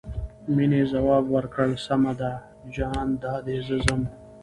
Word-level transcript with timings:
مينې 0.55 0.81
ځواب 0.91 1.23
ورکړ 1.35 1.69
سمه 1.85 2.13
ده 2.19 2.31
جان 2.75 3.07
دادی 3.21 3.57
زه 3.67 3.75
ځم. 3.85 4.01